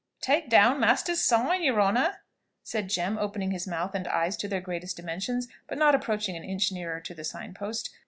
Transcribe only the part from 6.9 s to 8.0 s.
to the sign post.